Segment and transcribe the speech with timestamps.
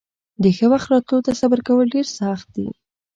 [0.43, 2.67] د ښه وخت راتلو ته صبر کول ډېر سخت دي.